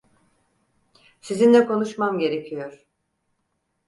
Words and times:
Sizinle 1.21 1.65
konuşmam 1.67 2.19
gerekiyor. 2.19 2.85